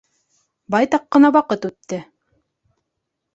Байтаҡ 0.75 1.05
ҡына 1.17 1.31
ваҡыт 1.35 1.67
үтте. 1.69 2.01